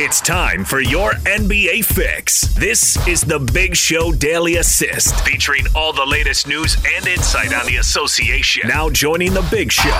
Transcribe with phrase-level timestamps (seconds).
[0.00, 2.42] It's time for your NBA fix.
[2.54, 7.66] This is the Big Show Daily Assist, featuring all the latest news and insight on
[7.66, 8.68] the association.
[8.68, 9.90] Now joining the Big Show,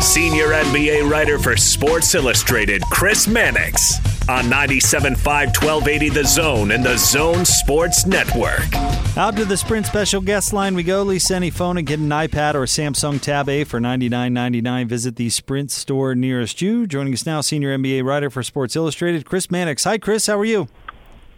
[0.00, 6.96] senior NBA writer for Sports Illustrated, Chris Mannix, on 97.5 1280 The Zone and the
[6.96, 8.74] Zone Sports Network.
[9.16, 11.02] Out to the Sprint special guest line we go.
[11.02, 14.86] Lease any phone and get an iPad or Samsung Tab A for $99.99.
[14.86, 16.86] Visit the Sprint store nearest you.
[16.86, 19.84] Joining us now, senior NBA writer for Sports Illustrated, Chris Mannix.
[19.84, 20.26] Hi, Chris.
[20.26, 20.68] How are you?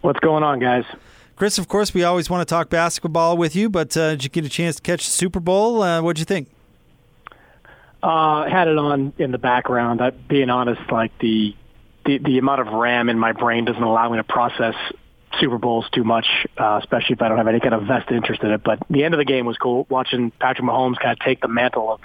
[0.01, 0.85] What's going on, guys?
[1.35, 4.29] Chris, of course, we always want to talk basketball with you, but uh, did you
[4.29, 5.81] get a chance to catch the Super Bowl?
[5.81, 6.49] Uh, what'd you think?
[8.03, 10.01] Uh, had it on in the background.
[10.01, 11.55] I, being honest, like the,
[12.05, 14.75] the the amount of RAM in my brain doesn't allow me to process
[15.39, 16.25] Super Bowls too much,
[16.57, 18.63] uh, especially if I don't have any kind of vested interest in it.
[18.63, 19.85] But the end of the game was cool.
[19.89, 22.01] Watching Patrick Mahomes kind of take the mantle of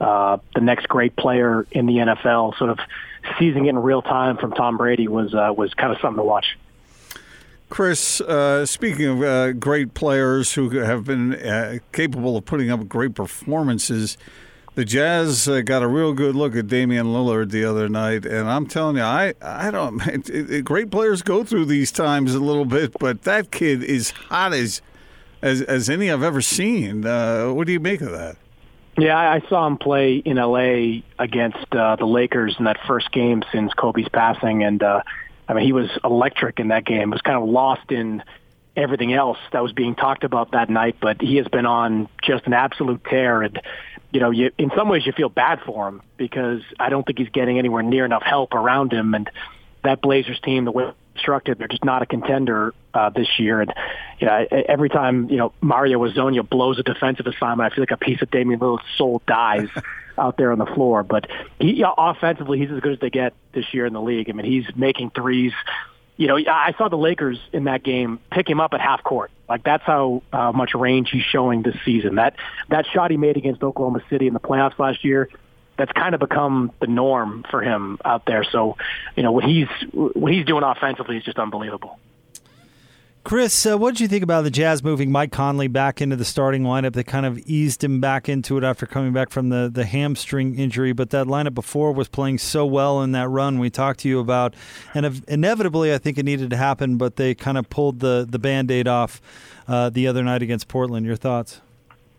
[0.00, 2.78] uh, the next great player in the NFL, sort of
[3.38, 6.24] seizing it in real time from Tom Brady was uh, was kind of something to
[6.24, 6.56] watch.
[7.70, 12.88] Chris, uh, speaking of uh, great players who have been uh, capable of putting up
[12.88, 14.16] great performances,
[14.74, 18.48] the Jazz uh, got a real good look at Damian Lillard the other night, and
[18.48, 20.02] I'm telling you, I I don't.
[20.14, 24.10] It, it, great players go through these times a little bit, but that kid is
[24.10, 24.80] hot as
[25.42, 27.04] as as any I've ever seen.
[27.04, 28.36] Uh, what do you make of that?
[28.96, 33.42] Yeah, I saw him play in LA against uh, the Lakers in that first game
[33.52, 35.02] since Kobe's passing, and uh,
[35.48, 37.10] I mean he was electric in that game.
[37.10, 38.22] Was kind of lost in
[38.76, 42.46] everything else that was being talked about that night, but he has been on just
[42.46, 43.60] an absolute tear and
[44.14, 47.18] you know, you, in some ways you feel bad for him because I don't think
[47.18, 49.12] he's getting anywhere near enough help around him.
[49.12, 49.28] And
[49.82, 53.60] that Blazers team, the way constructed, they're just not a contender uh, this year.
[53.60, 53.74] And
[54.20, 57.90] you know, every time you know Mario Hezonja blows a defensive assignment, I feel like
[57.90, 59.68] a piece of Damian Lillard's soul dies
[60.18, 61.02] out there on the floor.
[61.02, 61.26] But
[61.58, 64.30] he, offensively, he's as good as they get this year in the league.
[64.30, 65.52] I mean, he's making threes
[66.16, 69.30] you know, I saw the Lakers in that game pick him up at half court.
[69.48, 72.16] Like that's how uh, much range he's showing this season.
[72.16, 72.36] That
[72.70, 75.28] that shot he made against Oklahoma City in the playoffs last year,
[75.76, 78.44] that's kind of become the norm for him out there.
[78.44, 78.76] So,
[79.16, 81.98] you know, what he's what he's doing offensively is just unbelievable.
[83.24, 86.26] Chris, uh, what did you think about the Jazz moving Mike Conley back into the
[86.26, 86.92] starting lineup?
[86.92, 90.58] That kind of eased him back into it after coming back from the, the hamstring
[90.58, 90.92] injury.
[90.92, 94.20] But that lineup before was playing so well in that run we talked to you
[94.20, 94.54] about.
[94.92, 98.38] And inevitably, I think it needed to happen, but they kind of pulled the, the
[98.38, 99.22] band aid off
[99.66, 101.06] uh, the other night against Portland.
[101.06, 101.62] Your thoughts?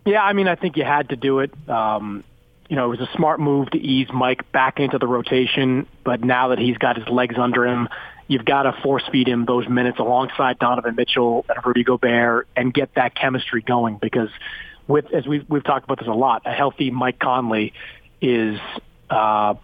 [0.05, 1.51] Yeah, I mean, I think you had to do it.
[1.69, 2.23] Um,
[2.67, 5.85] you know, it was a smart move to ease Mike back into the rotation.
[6.03, 7.89] But now that he's got his legs under him,
[8.28, 12.74] you've got to force feed him those minutes alongside Donovan Mitchell and Rudy Gobert and
[12.74, 14.30] get that chemistry going because
[14.88, 17.74] with as we've we've talked about this a lot, a healthy Mike Conley
[18.22, 18.59] is
[19.09, 19.56] uh,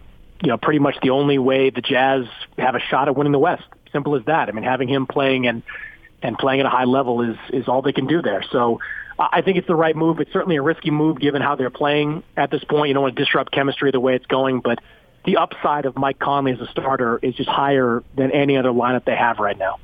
[0.42, 2.26] you know pretty much the only way the Jazz
[2.58, 3.64] have a shot at winning the West.
[3.92, 4.50] Simple as that.
[4.50, 5.64] I mean, having him playing and
[6.24, 8.44] and playing at a high level is is all they can do there.
[8.52, 8.80] So
[9.20, 10.20] I think it's the right move.
[10.20, 12.88] It's certainly a risky move given how they're playing at this point.
[12.88, 14.80] You don't want to disrupt chemistry the way it's going, but
[15.26, 19.06] the upside of Mike Conley as a starter is just higher than any other lineup
[19.06, 19.80] they have right now.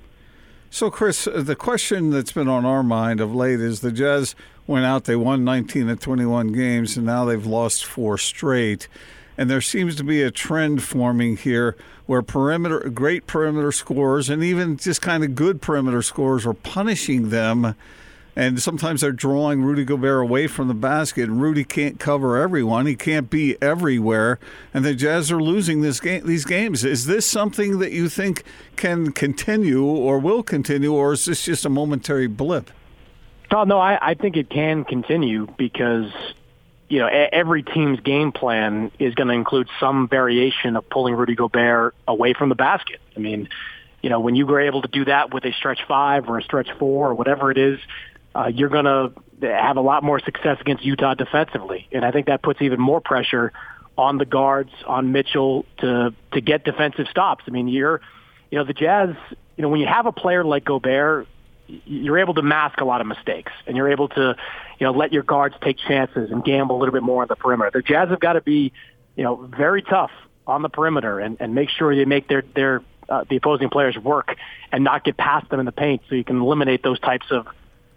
[0.70, 4.36] So, Chris, uh, the question that's been on our mind of late is the Jazz
[4.66, 8.88] went out, they won 19 of 21 games, and now they've lost four straight.
[9.38, 14.44] And there seems to be a trend forming here where perimeter, great perimeter scores, and
[14.44, 17.76] even just kind of good perimeter scores are punishing them
[18.38, 21.24] and sometimes they're drawing Rudy Gobert away from the basket.
[21.24, 24.38] And Rudy can't cover everyone; he can't be everywhere,
[24.76, 26.26] and the Jazz are losing this game.
[26.26, 26.86] These games.
[26.86, 28.44] Is this something that you think
[28.76, 32.70] can continue or will continue, or is this just a momentary blip?
[33.50, 36.14] Oh no, I, I think it can continue because
[36.90, 41.34] you know every team's game plan is going to include some variation of pulling Rudy
[41.34, 43.02] Gobert away from the basket.
[43.16, 43.50] I mean,
[44.04, 46.44] you know, when you were able to do that with a stretch five or a
[46.44, 47.80] stretch four or whatever it is,
[48.38, 49.12] uh, you're going to
[49.42, 51.88] have a lot more success against Utah defensively.
[51.92, 53.52] And I think that puts even more pressure
[53.98, 57.46] on the guards, on Mitchell to to get defensive stops.
[57.48, 58.00] I mean, you're,
[58.52, 59.16] you know, the Jazz.
[59.56, 61.28] You know, when you have a player like Gobert,
[61.66, 64.36] you're able to mask a lot of mistakes, and you're able to,
[64.80, 67.36] you know, let your guards take chances and gamble a little bit more on the
[67.36, 67.72] perimeter.
[67.74, 68.72] The Jazz have got to be,
[69.16, 70.12] you know, very tough
[70.46, 73.98] on the perimeter and, and make sure they make their their uh, the opposing players
[73.98, 74.36] work
[74.72, 77.48] and not get past them in the paint, so you can eliminate those types of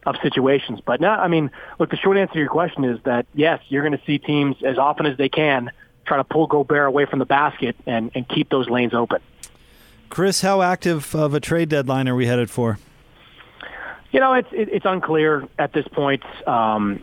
[0.07, 0.81] of situations.
[0.85, 3.83] But now, I mean, look, the short answer to your question is that yes, you're
[3.83, 5.71] going to see teams as often as they can
[6.07, 9.21] try to pull Gobert away from the basket and, and keep those lanes open.
[10.09, 12.79] Chris, how active of a trade deadline are we headed for?
[14.11, 16.25] You know, it's it, it's unclear at this point.
[16.49, 17.03] Um,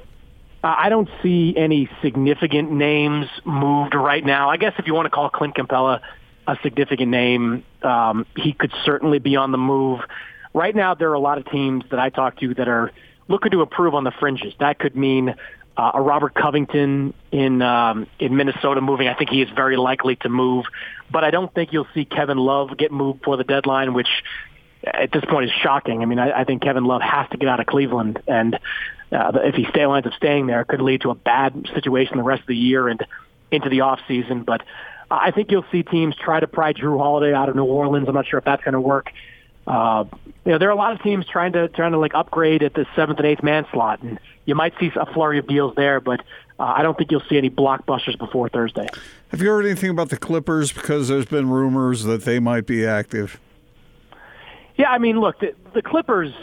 [0.61, 4.49] I don't see any significant names moved right now.
[4.49, 6.01] I guess if you want to call Clint Capela
[6.47, 7.63] a significant name.
[7.83, 9.99] Um, he could certainly be on the move.
[10.57, 12.91] Right now, there are a lot of teams that I talk to that are
[13.27, 14.55] looking to improve on the fringes.
[14.59, 15.35] That could mean
[15.77, 19.07] uh, a Robert Covington in um, in Minnesota moving.
[19.07, 20.65] I think he is very likely to move,
[21.11, 24.07] but I don't think you'll see Kevin Love get moved for the deadline, which
[24.83, 26.01] at this point is shocking.
[26.01, 28.55] I mean, I, I think Kevin Love has to get out of Cleveland, and
[29.11, 32.17] uh, if he stay, winds up staying there, it could lead to a bad situation
[32.17, 33.05] the rest of the year and
[33.51, 34.41] into the off season.
[34.41, 34.63] But
[35.11, 38.07] I think you'll see teams try to pry Jrue Holiday out of New Orleans.
[38.07, 39.11] I'm not sure if that's going to work.
[39.67, 40.05] Uh,
[40.45, 42.73] you know, there are a lot of teams trying to trying to like upgrade at
[42.73, 45.99] the seventh and eighth man slot, and you might see a flurry of deals there,
[45.99, 46.21] but
[46.59, 48.87] uh, I don't think you'll see any blockbusters before Thursday.
[49.29, 50.71] Have you heard anything about the Clippers?
[50.71, 53.39] Because there's been rumors that they might be active.
[54.77, 56.33] Yeah, I mean, look, the, the Clippers,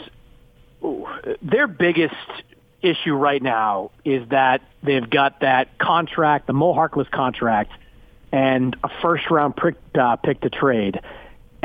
[1.41, 2.15] their biggest
[2.81, 7.71] issue right now is that they've got that contract, the Mo Harkless contract,
[8.31, 10.99] and a first round pick, uh, pick to trade.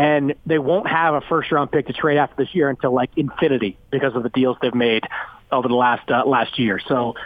[0.01, 3.11] And they won't have a first round pick to trade after this year until like
[3.17, 5.05] infinity because of the deals they've made
[5.53, 6.81] over the last uh, last year.
[6.89, 7.17] So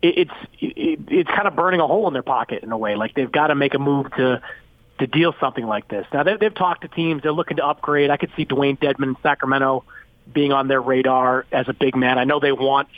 [0.00, 2.94] it, it's it, it's kind of burning a hole in their pocket in a way.
[2.94, 4.40] Like they've got to make a move to
[5.00, 6.06] to deal something like this.
[6.12, 8.10] Now they, they've talked to teams; they're looking to upgrade.
[8.10, 9.82] I could see Dewayne Dedmon in Sacramento
[10.32, 12.16] being on their radar as a big man.
[12.16, 12.90] I know they want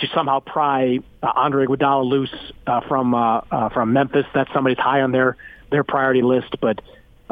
[0.00, 2.34] to somehow pry uh, Andre Iguodala loose
[2.66, 4.26] uh, from uh, uh, from Memphis.
[4.34, 5.36] That's somebody's high on their
[5.70, 6.80] their priority list, but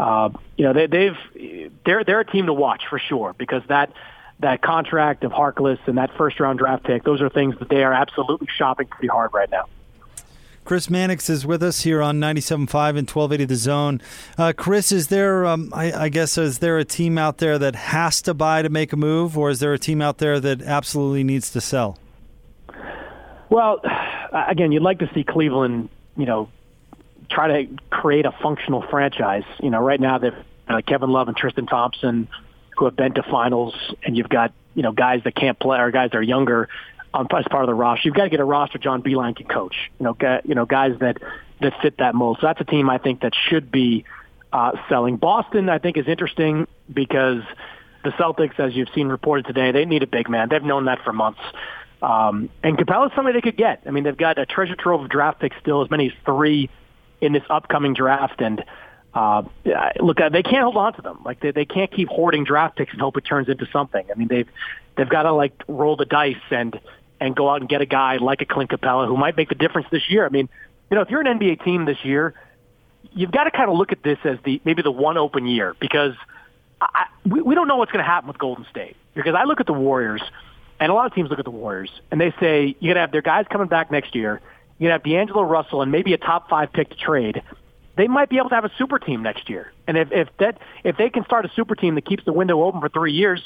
[0.01, 3.93] uh, you know, they, they've they're they're a team to watch for sure because that
[4.39, 7.85] that contract of Harkless and that first round draft pick, those are things that they
[7.85, 9.67] are absolutely shopping pretty hard right now.
[10.65, 14.01] Chris Mannix is with us here on 97.5 and 1280 The Zone.
[14.39, 17.75] Uh, Chris, is there, um, I, I, guess, is there a team out there that
[17.75, 20.63] has to buy to make a move, or is there a team out there that
[20.63, 21.99] absolutely needs to sell?
[23.49, 23.81] Well,
[24.49, 26.49] again, you'd like to see Cleveland, you know,
[27.31, 29.45] try to create a functional franchise.
[29.63, 30.35] You know, right now they've
[30.69, 32.29] uh, Kevin Love and Tristan Thompson
[32.77, 33.75] who have been to finals,
[34.05, 36.69] and you've got you know guys that can't play or guys that are younger
[37.13, 38.09] um, as part of the roster.
[38.09, 39.75] You've got to get a roster John Beilein can coach.
[39.99, 41.19] You know, guy, you know guys that
[41.61, 42.39] that fit that mold.
[42.41, 44.05] So that's a team I think that should be
[44.53, 45.17] uh, selling.
[45.17, 47.43] Boston, I think, is interesting because
[48.03, 50.49] the Celtics, as you've seen reported today, they need a big man.
[50.49, 51.41] They've known that for months.
[52.03, 53.83] Um, and Capela's somebody they could get.
[53.87, 56.71] I mean, they've got a treasure trove of draft picks still, as many as three
[57.21, 58.41] in this upcoming draft.
[58.41, 58.65] And
[59.15, 59.43] uh,
[60.01, 61.21] look, uh, they can't hold on to them.
[61.25, 64.05] Like they, they can't keep hoarding draft picks and hope it turns into something.
[64.11, 64.49] I mean, they've
[64.97, 66.79] they've got to like roll the dice and
[67.21, 69.55] and go out and get a guy like a Clint Capela who might make the
[69.55, 70.25] difference this year.
[70.25, 70.49] I mean,
[70.91, 72.35] you know, if you're an NBA team this year,
[73.13, 75.75] you've got to kind of look at this as the maybe the one open year
[75.81, 76.15] because
[76.81, 78.97] I, we, we don't know what's going to happen with Golden State.
[79.15, 80.23] Because I look at the Warriors,
[80.79, 83.01] and a lot of teams look at the Warriors, and they say you're going to
[83.01, 84.41] have their guys coming back next year
[84.81, 87.43] you have D'Angelo Russell and maybe a top five pick to trade.
[87.97, 89.73] They might be able to have a super team next year.
[89.87, 92.63] And if, if that if they can start a super team that keeps the window
[92.63, 93.43] open for three years,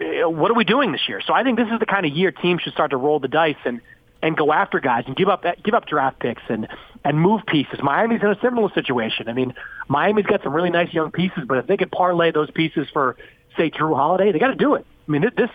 [0.00, 1.20] eh, what are we doing this year?
[1.24, 3.28] So I think this is the kind of year teams should start to roll the
[3.28, 3.82] dice and
[4.22, 6.66] and go after guys and give up give up draft picks and
[7.04, 7.80] and move pieces.
[7.82, 9.28] Miami's in a similar situation.
[9.28, 9.52] I mean,
[9.86, 13.16] Miami's got some really nice young pieces, but if they could parlay those pieces for
[13.58, 14.86] say Jrue Holiday, they got to do it.
[15.06, 15.50] I mean, this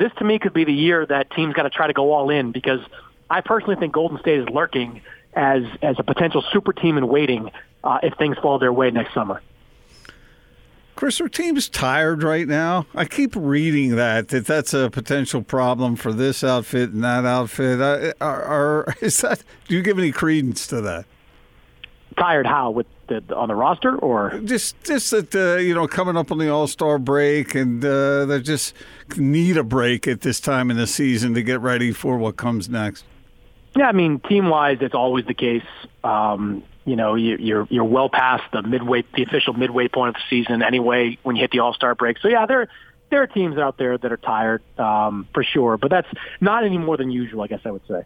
[0.00, 2.28] this to me could be the year that teams got to try to go all
[2.28, 2.80] in because
[3.32, 5.00] I personally think Golden State is lurking
[5.32, 7.50] as as a potential super team in waiting
[7.82, 9.40] uh, if things fall their way next summer.
[10.96, 12.86] Chris, are teams tired right now?
[12.94, 17.80] I keep reading that that that's a potential problem for this outfit and that outfit.
[17.80, 19.42] Are, are is that?
[19.66, 21.06] Do you give any credence to that?
[22.18, 26.18] Tired how with the, on the roster or just just that uh, you know coming
[26.18, 28.74] up on the All Star break and uh, they just
[29.16, 32.68] need a break at this time in the season to get ready for what comes
[32.68, 33.06] next.
[33.76, 35.64] Yeah, I mean, team wise, it's always the case.
[36.04, 40.14] Um, you know, you, you're you're well past the midway, the official midway point of
[40.14, 42.18] the season anyway when you hit the All Star break.
[42.18, 42.68] So yeah, there
[43.10, 46.08] there are teams out there that are tired um, for sure, but that's
[46.40, 48.04] not any more than usual, I guess I would say.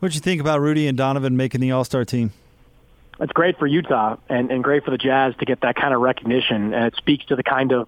[0.00, 2.32] What'd you think about Rudy and Donovan making the All Star team?
[3.20, 6.00] It's great for Utah and, and great for the Jazz to get that kind of
[6.00, 7.86] recognition, and it speaks to the kind of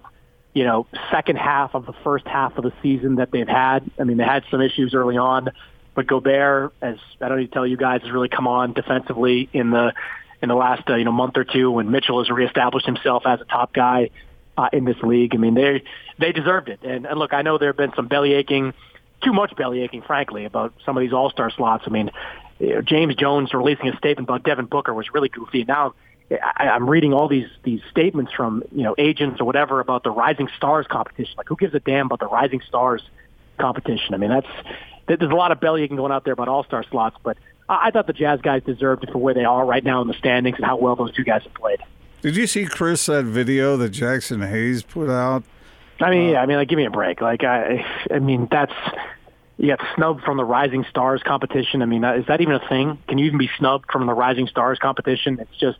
[0.53, 3.89] you know second half of the first half of the season that they've had.
[3.99, 5.49] I mean, they had some issues early on
[5.95, 9.49] but Gobert, as I don't need to tell you guys, has really come on defensively
[9.53, 9.93] in the
[10.41, 13.41] in the last uh, you know month or two when Mitchell has reestablished himself as
[13.41, 14.09] a top guy
[14.57, 15.33] uh, in this league.
[15.33, 15.83] I mean, they
[16.19, 16.79] they deserved it.
[16.83, 18.73] And, and look, I know there have been some belly aching,
[19.23, 21.83] too much belly aching, frankly, about some of these All Star slots.
[21.87, 22.11] I mean,
[22.59, 25.63] you know, James Jones releasing a statement about Devin Booker was really goofy.
[25.63, 25.93] Now
[26.31, 30.11] I, I'm reading all these these statements from you know agents or whatever about the
[30.11, 31.33] Rising Stars competition.
[31.37, 33.03] Like, who gives a damn about the Rising Stars
[33.59, 34.13] competition?
[34.13, 34.47] I mean, that's
[35.07, 37.37] there's a lot of belly aching going out there about all star slots, but
[37.69, 40.13] I thought the Jazz guys deserved it for where they are right now in the
[40.13, 41.79] standings and how well those two guys have played.
[42.21, 45.43] Did you see Chris that video that Jaxson Hayes put out?
[45.99, 47.21] I mean, yeah, uh, I mean, like, give me a break.
[47.21, 48.73] Like, I, I mean, that's
[49.57, 51.81] you got snubbed from the Rising Stars competition.
[51.81, 52.97] I mean, is that even a thing?
[53.07, 55.39] Can you even be snubbed from the Rising Stars competition?
[55.39, 55.77] It's just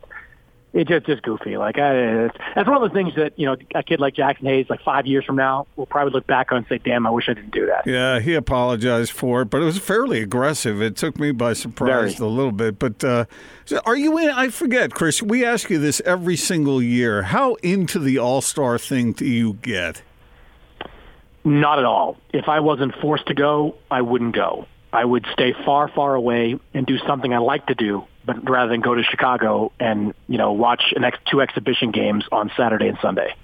[0.74, 1.56] it's just just goofy.
[1.56, 4.66] Like I, that's one of the things that you know a kid like Jaxson Hayes,
[4.68, 7.28] like five years from now, will probably look back on and say, "Damn, I wish
[7.28, 10.82] I didn't do that." Yeah, he apologized for it, but it was fairly aggressive.
[10.82, 12.28] It took me by surprise Very.
[12.28, 12.78] a little bit.
[12.80, 13.24] But uh,
[13.86, 14.30] are you in?
[14.30, 15.22] I forget, Chris.
[15.22, 17.22] We ask you this every single year.
[17.22, 20.02] How into the All Star thing do you get?
[21.44, 22.16] Not at all.
[22.32, 24.66] If I wasn't forced to go, I wouldn't go.
[24.92, 28.70] I would stay far, far away and do something I like to do, but rather
[28.70, 32.88] than go to Chicago and you know watch an ex- two exhibition games on Saturday
[32.88, 33.34] and Sunday.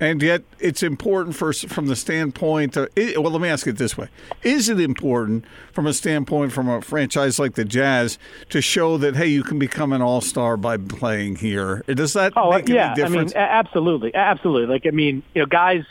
[0.00, 2.76] And yet, it's important for from the standpoint.
[2.76, 4.08] Of, well, let me ask it this way:
[4.44, 8.16] Is it important from a standpoint from a franchise like the Jazz
[8.50, 11.82] to show that hey, you can become an all star by playing here?
[11.88, 13.34] Does that oh, make yeah, any difference?
[13.34, 14.72] I mean, absolutely, absolutely.
[14.72, 15.84] Like, I mean, you know, guys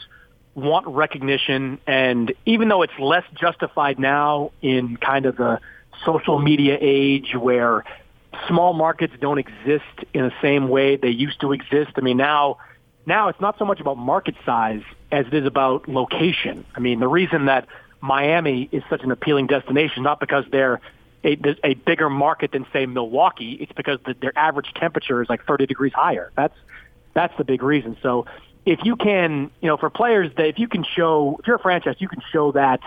[0.56, 5.60] want recognition, and even though it's less justified now in kind of the
[6.06, 7.84] social media age where
[8.48, 11.92] small markets don't exist in the same way they used to exist.
[11.96, 12.58] I mean, now
[13.06, 16.66] now it's not so much about market size as it is about location.
[16.76, 17.68] I mean, the reason that
[18.02, 20.82] Miami is such an appealing destination not because they're
[21.24, 23.54] a, a bigger market than say Milwaukee.
[23.54, 26.32] It's because the, their average temperature is like 30 degrees higher.
[26.36, 26.56] That's
[27.14, 27.98] that's the big reason.
[28.04, 28.28] So
[28.66, 31.60] if you can, you know, for players that if you can show, if you're a
[31.60, 32.82] franchise, you can show that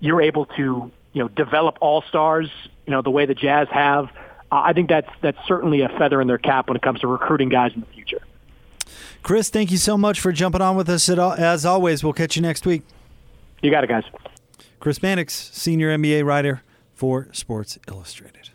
[0.00, 2.50] you're able to, you know, develop all stars,
[2.86, 4.06] you know, the way the Jazz have.
[4.50, 7.06] Uh, I think that's that's certainly a feather in their cap when it comes to
[7.06, 8.20] recruiting guys in the future.
[9.22, 11.08] Chris, thank you so much for jumping on with us.
[11.08, 12.82] As always, we'll catch you next week.
[13.62, 14.04] You got it, guys.
[14.80, 16.62] Chris Mannix, senior NBA writer
[16.94, 18.50] for Sports Illustrated.